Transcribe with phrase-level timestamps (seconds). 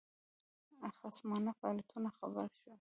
[0.99, 2.69] خصمانه فعالیتونو خبر شو.